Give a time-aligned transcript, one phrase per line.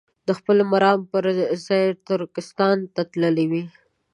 [0.27, 1.23] د خپل مرام پر
[1.65, 3.63] ځای ترکستان ته تللي وي.